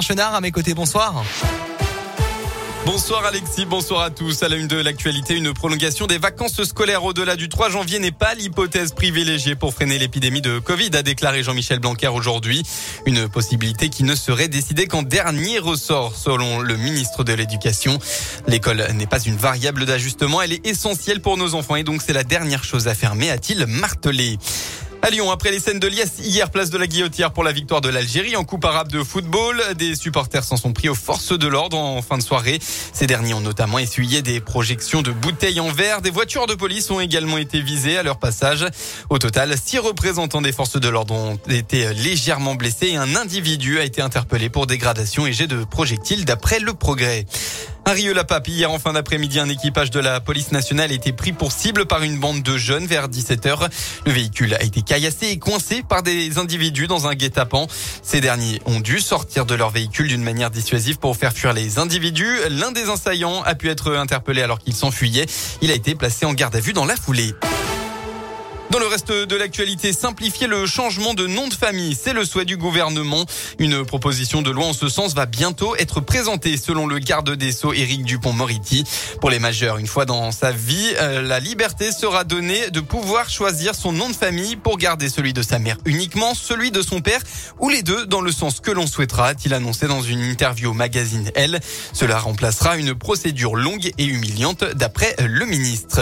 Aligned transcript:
Chenard 0.00 0.36
à 0.36 0.40
mes 0.40 0.52
côtés, 0.52 0.72
bonsoir. 0.72 1.24
Bonsoir 2.86 3.26
Alexis, 3.26 3.66
bonsoir 3.66 4.02
à 4.02 4.10
tous. 4.10 4.42
À 4.42 4.48
la 4.48 4.56
une 4.56 4.68
de 4.68 4.76
l'actualité, 4.76 5.34
une 5.34 5.52
prolongation 5.52 6.06
des 6.06 6.16
vacances 6.16 6.62
scolaires 6.62 7.04
au-delà 7.04 7.36
du 7.36 7.48
3 7.48 7.70
janvier 7.70 7.98
n'est 7.98 8.12
pas 8.12 8.34
l'hypothèse 8.34 8.92
privilégiée 8.92 9.56
pour 9.56 9.74
freiner 9.74 9.98
l'épidémie 9.98 10.40
de 10.40 10.58
Covid, 10.58 10.90
a 10.94 11.02
déclaré 11.02 11.42
Jean-Michel 11.42 11.80
Blanquer 11.80 12.08
aujourd'hui. 12.08 12.62
Une 13.04 13.28
possibilité 13.28 13.90
qui 13.90 14.04
ne 14.04 14.14
serait 14.14 14.48
décidée 14.48 14.86
qu'en 14.86 15.02
dernier 15.02 15.58
ressort, 15.58 16.14
selon 16.16 16.60
le 16.60 16.76
ministre 16.76 17.22
de 17.22 17.34
l'Éducation. 17.34 17.98
L'école 18.46 18.86
n'est 18.94 19.06
pas 19.06 19.20
une 19.20 19.36
variable 19.36 19.84
d'ajustement, 19.84 20.40
elle 20.40 20.52
est 20.52 20.66
essentielle 20.66 21.20
pour 21.20 21.36
nos 21.36 21.54
enfants 21.54 21.76
et 21.76 21.84
donc 21.84 22.00
c'est 22.00 22.14
la 22.14 22.24
dernière 22.24 22.64
chose 22.64 22.88
à 22.88 22.94
fermer, 22.94 23.30
a-t-il 23.30 23.66
martelé. 23.66 24.38
À 25.02 25.08
Lyon, 25.08 25.30
après 25.30 25.50
les 25.50 25.60
scènes 25.60 25.78
de 25.78 25.86
liesse 25.88 26.18
hier, 26.18 26.50
place 26.50 26.68
de 26.68 26.76
la 26.76 26.86
Guillotière 26.86 27.32
pour 27.32 27.42
la 27.42 27.52
victoire 27.52 27.80
de 27.80 27.88
l'Algérie 27.88 28.36
en 28.36 28.44
Coupe 28.44 28.66
arabe 28.66 28.88
de 28.88 29.02
football, 29.02 29.62
des 29.78 29.94
supporters 29.94 30.44
s'en 30.44 30.58
sont 30.58 30.74
pris 30.74 30.90
aux 30.90 30.94
forces 30.94 31.32
de 31.32 31.48
l'ordre 31.48 31.78
en 31.78 32.02
fin 32.02 32.18
de 32.18 32.22
soirée. 32.22 32.58
Ces 32.92 33.06
derniers 33.06 33.32
ont 33.32 33.40
notamment 33.40 33.78
essuyé 33.78 34.20
des 34.20 34.40
projections 34.40 35.00
de 35.00 35.10
bouteilles 35.10 35.58
en 35.58 35.70
verre. 35.70 36.02
Des 36.02 36.10
voitures 36.10 36.46
de 36.46 36.54
police 36.54 36.90
ont 36.90 37.00
également 37.00 37.38
été 37.38 37.62
visées 37.62 37.96
à 37.96 38.02
leur 38.02 38.18
passage. 38.18 38.66
Au 39.08 39.18
total, 39.18 39.56
six 39.56 39.78
représentants 39.78 40.42
des 40.42 40.52
forces 40.52 40.78
de 40.78 40.88
l'ordre 40.90 41.14
ont 41.14 41.38
été 41.48 41.94
légèrement 41.94 42.54
blessés 42.54 42.88
et 42.88 42.96
un 42.96 43.16
individu 43.16 43.78
a 43.78 43.84
été 43.84 44.02
interpellé 44.02 44.50
pour 44.50 44.66
dégradation 44.66 45.26
et 45.26 45.32
jet 45.32 45.46
de 45.46 45.64
projectiles 45.64 46.26
d'après 46.26 46.60
le 46.60 46.74
progrès. 46.74 47.24
À 47.84 47.92
Rieux-la-Pape, 47.92 48.46
hier 48.48 48.70
en 48.70 48.78
fin 48.78 48.92
d'après-midi, 48.92 49.40
un 49.40 49.48
équipage 49.48 49.90
de 49.90 49.98
la 49.98 50.20
police 50.20 50.52
nationale 50.52 50.90
a 50.90 50.94
été 50.94 51.12
pris 51.12 51.32
pour 51.32 51.50
cible 51.50 51.86
par 51.86 52.02
une 52.02 52.18
bande 52.18 52.42
de 52.42 52.56
jeunes 52.56 52.86
vers 52.86 53.08
17h. 53.08 53.68
Le 54.06 54.12
véhicule 54.12 54.54
a 54.54 54.62
été 54.62 54.82
caillassé 54.82 55.28
et 55.28 55.38
coincé 55.38 55.82
par 55.82 56.02
des 56.02 56.38
individus 56.38 56.86
dans 56.86 57.08
un 57.08 57.14
guet-apens. 57.14 57.66
Ces 58.02 58.20
derniers 58.20 58.60
ont 58.66 58.80
dû 58.80 59.00
sortir 59.00 59.46
de 59.46 59.54
leur 59.54 59.70
véhicule 59.70 60.08
d'une 60.08 60.22
manière 60.22 60.50
dissuasive 60.50 60.98
pour 60.98 61.16
faire 61.16 61.32
fuir 61.32 61.52
les 61.52 61.78
individus. 61.78 62.36
L'un 62.48 62.70
des 62.70 62.88
assaillants 62.88 63.42
a 63.42 63.54
pu 63.54 63.70
être 63.70 63.96
interpellé 63.96 64.42
alors 64.42 64.60
qu'il 64.60 64.74
s'enfuyait. 64.74 65.26
Il 65.62 65.70
a 65.70 65.74
été 65.74 65.94
placé 65.94 66.26
en 66.26 66.34
garde 66.34 66.54
à 66.54 66.60
vue 66.60 66.72
dans 66.72 66.86
la 66.86 66.96
foulée. 66.96 67.34
Le 68.80 68.86
reste 68.86 69.12
de 69.12 69.36
l'actualité, 69.36 69.92
simplifier 69.92 70.46
le 70.46 70.64
changement 70.64 71.12
de 71.12 71.26
nom 71.26 71.48
de 71.48 71.52
famille, 71.52 71.94
c'est 71.94 72.14
le 72.14 72.24
souhait 72.24 72.46
du 72.46 72.56
gouvernement. 72.56 73.26
Une 73.58 73.84
proposition 73.84 74.40
de 74.40 74.50
loi 74.50 74.64
en 74.64 74.72
ce 74.72 74.88
sens 74.88 75.14
va 75.14 75.26
bientôt 75.26 75.76
être 75.76 76.00
présentée 76.00 76.56
selon 76.56 76.86
le 76.86 76.98
garde 76.98 77.30
des 77.36 77.52
Sceaux 77.52 77.74
Éric 77.74 78.04
Dupont-Moretti. 78.04 78.84
Pour 79.20 79.28
les 79.28 79.38
majeurs, 79.38 79.76
une 79.76 79.86
fois 79.86 80.06
dans 80.06 80.32
sa 80.32 80.50
vie, 80.50 80.94
euh, 80.98 81.20
la 81.20 81.40
liberté 81.40 81.92
sera 81.92 82.24
donnée 82.24 82.70
de 82.70 82.80
pouvoir 82.80 83.28
choisir 83.28 83.74
son 83.74 83.92
nom 83.92 84.08
de 84.08 84.16
famille 84.16 84.56
pour 84.56 84.78
garder 84.78 85.10
celui 85.10 85.34
de 85.34 85.42
sa 85.42 85.58
mère 85.58 85.76
uniquement, 85.84 86.34
celui 86.34 86.70
de 86.70 86.80
son 86.80 87.02
père 87.02 87.20
ou 87.58 87.68
les 87.68 87.82
deux 87.82 88.06
dans 88.06 88.22
le 88.22 88.32
sens 88.32 88.60
que 88.60 88.70
l'on 88.70 88.86
souhaitera, 88.86 89.26
a-t-il 89.26 89.52
annoncé 89.52 89.88
dans 89.88 90.00
une 90.00 90.22
interview 90.22 90.70
au 90.70 90.74
magazine 90.74 91.30
Elle. 91.34 91.60
Cela 91.92 92.18
remplacera 92.18 92.78
une 92.78 92.94
procédure 92.94 93.56
longue 93.56 93.90
et 93.98 94.04
humiliante 94.06 94.64
d'après 94.64 95.14
le 95.18 95.44
ministre. 95.44 96.00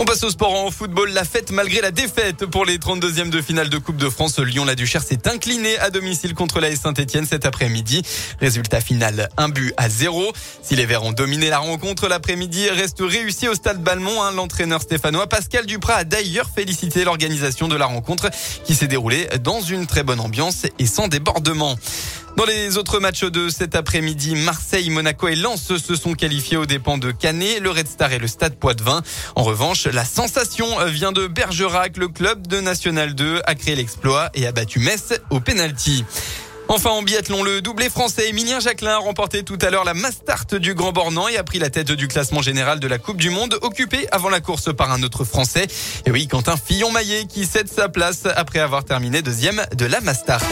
On 0.00 0.04
passe 0.04 0.22
au 0.22 0.30
sport 0.30 0.54
en 0.54 0.70
football. 0.70 1.10
La 1.10 1.24
fête 1.24 1.50
malgré 1.50 1.80
la 1.80 1.90
défaite 1.90 2.46
pour 2.46 2.64
les 2.64 2.78
32e 2.78 3.30
de 3.30 3.42
finale 3.42 3.68
de 3.68 3.78
Coupe 3.78 3.96
de 3.96 4.08
France. 4.08 4.38
Lyon-la-Duchère 4.38 5.02
s'est 5.02 5.26
incliné 5.26 5.76
à 5.78 5.90
domicile 5.90 6.34
contre 6.34 6.60
la 6.60 6.74
Saint-Etienne 6.76 7.26
cet 7.26 7.44
après-midi. 7.44 8.02
Résultat 8.40 8.80
final, 8.80 9.28
un 9.36 9.48
but 9.48 9.74
à 9.76 9.88
zéro. 9.88 10.32
Si 10.62 10.76
les 10.76 10.86
Verts 10.86 11.02
ont 11.02 11.10
dominé 11.10 11.48
la 11.50 11.58
rencontre 11.58 12.06
l'après-midi, 12.06 12.70
reste 12.70 13.00
réussi 13.00 13.48
au 13.48 13.54
stade 13.54 13.82
Balmont. 13.82 14.22
Hein. 14.22 14.30
L'entraîneur 14.30 14.82
stéphanois 14.82 15.26
Pascal 15.26 15.66
Duprat 15.66 15.96
a 15.96 16.04
d'ailleurs 16.04 16.48
félicité 16.48 17.02
l'organisation 17.02 17.66
de 17.66 17.74
la 17.74 17.86
rencontre 17.86 18.30
qui 18.64 18.76
s'est 18.76 18.86
déroulée 18.86 19.26
dans 19.42 19.60
une 19.60 19.88
très 19.88 20.04
bonne 20.04 20.20
ambiance 20.20 20.62
et 20.78 20.86
sans 20.86 21.08
débordement. 21.08 21.76
Dans 22.38 22.44
les 22.44 22.76
autres 22.76 23.00
matchs 23.00 23.24
de 23.24 23.48
cet 23.48 23.74
après-midi, 23.74 24.36
Marseille, 24.36 24.90
Monaco 24.90 25.26
et 25.26 25.34
Lens 25.34 25.76
se 25.76 25.96
sont 25.96 26.14
qualifiés 26.14 26.56
aux 26.56 26.66
dépens 26.66 26.96
de 26.96 27.10
Canet, 27.10 27.58
le 27.58 27.70
Red 27.70 27.88
Star 27.88 28.12
et 28.12 28.20
le 28.20 28.28
Stade 28.28 28.54
Poitvin. 28.54 29.02
En 29.34 29.42
revanche, 29.42 29.87
la 29.92 30.04
sensation 30.04 30.66
vient 30.86 31.12
de 31.12 31.26
Bergerac. 31.26 31.96
Le 31.96 32.08
club 32.08 32.46
de 32.46 32.60
National 32.60 33.14
2 33.14 33.40
a 33.46 33.54
créé 33.54 33.74
l'exploit 33.74 34.30
et 34.34 34.46
a 34.46 34.52
battu 34.52 34.78
Metz 34.78 35.20
au 35.30 35.40
penalty. 35.40 36.04
Enfin, 36.68 36.90
en 36.90 37.02
biathlon, 37.02 37.42
le 37.42 37.62
doublé 37.62 37.88
français 37.88 38.28
Emilien 38.28 38.60
Jacquelin 38.60 38.92
a 38.92 38.98
remporté 38.98 39.42
tout 39.42 39.58
à 39.62 39.70
l'heure 39.70 39.84
la 39.84 39.94
Mastart 39.94 40.46
du 40.60 40.74
Grand 40.74 40.92
Bornand 40.92 41.28
et 41.28 41.38
a 41.38 41.42
pris 41.42 41.58
la 41.58 41.70
tête 41.70 41.90
du 41.90 42.08
classement 42.08 42.42
général 42.42 42.78
de 42.78 42.86
la 42.86 42.98
Coupe 42.98 43.16
du 43.16 43.30
Monde, 43.30 43.58
occupé 43.62 44.06
avant 44.12 44.28
la 44.28 44.40
course 44.40 44.74
par 44.74 44.92
un 44.92 45.02
autre 45.02 45.24
français. 45.24 45.66
Et 46.04 46.10
oui, 46.10 46.28
Quentin 46.28 46.56
Fillon-Maillet 46.56 47.24
qui 47.26 47.46
cède 47.46 47.68
sa 47.68 47.88
place 47.88 48.24
après 48.36 48.58
avoir 48.58 48.84
terminé 48.84 49.22
deuxième 49.22 49.64
de 49.76 49.86
la 49.86 50.02
Mastart. 50.02 50.44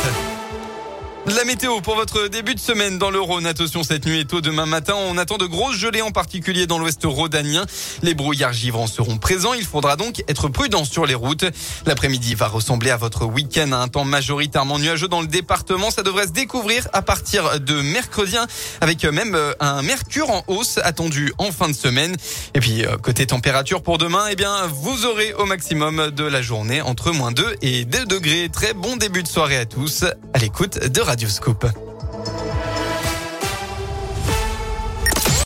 La 1.34 1.44
météo 1.44 1.80
pour 1.80 1.96
votre 1.96 2.28
début 2.28 2.54
de 2.54 2.60
semaine 2.60 2.98
dans 2.98 3.10
le 3.10 3.20
Rhône. 3.20 3.46
Attention, 3.46 3.82
cette 3.82 4.06
nuit 4.06 4.20
et 4.20 4.24
tôt 4.24 4.40
demain 4.40 4.64
matin, 4.64 4.94
on 4.94 5.18
attend 5.18 5.38
de 5.38 5.46
grosses 5.46 5.76
gelées 5.76 6.00
en 6.00 6.12
particulier 6.12 6.68
dans 6.68 6.78
l'ouest 6.78 7.00
rhodanien. 7.04 7.66
Les 8.02 8.14
brouillards 8.14 8.52
givrants 8.52 8.86
seront 8.86 9.18
présents. 9.18 9.52
Il 9.52 9.64
faudra 9.64 9.96
donc 9.96 10.22
être 10.28 10.48
prudent 10.48 10.84
sur 10.84 11.04
les 11.04 11.16
routes. 11.16 11.44
L'après-midi 11.84 12.36
va 12.36 12.46
ressembler 12.46 12.90
à 12.90 12.96
votre 12.96 13.26
week-end 13.26 13.72
à 13.72 13.78
un 13.78 13.88
temps 13.88 14.04
majoritairement 14.04 14.78
nuageux 14.78 15.08
dans 15.08 15.20
le 15.20 15.26
département. 15.26 15.90
Ça 15.90 16.04
devrait 16.04 16.28
se 16.28 16.32
découvrir 16.32 16.86
à 16.92 17.02
partir 17.02 17.58
de 17.58 17.82
mercredi 17.82 18.36
avec 18.80 19.04
même 19.04 19.34
euh, 19.34 19.52
un 19.58 19.82
mercure 19.82 20.30
en 20.30 20.44
hausse 20.46 20.78
attendu 20.78 21.32
en 21.38 21.50
fin 21.50 21.68
de 21.68 21.74
semaine. 21.74 22.14
Et 22.54 22.60
puis, 22.60 22.86
euh, 22.86 22.98
côté 22.98 23.26
température 23.26 23.82
pour 23.82 23.98
demain, 23.98 24.26
eh 24.30 24.36
bien, 24.36 24.68
vous 24.68 25.04
aurez 25.06 25.34
au 25.34 25.44
maximum 25.44 26.12
de 26.12 26.24
la 26.24 26.40
journée 26.40 26.82
entre 26.82 27.10
moins 27.10 27.32
2 27.32 27.56
et 27.62 27.84
2 27.84 28.06
degrés. 28.06 28.48
Très 28.52 28.74
bon 28.74 28.96
début 28.96 29.24
de 29.24 29.28
soirée 29.28 29.56
à 29.56 29.66
tous 29.66 30.04
à 30.32 30.38
l'écoute 30.38 30.78
de 30.78 31.00
Radio. 31.00 31.15
Radio 31.16 31.85